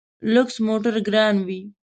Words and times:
لوکس 0.33 0.55
موټر 0.67 0.95
ګران 1.07 1.35
وي. 1.47 1.61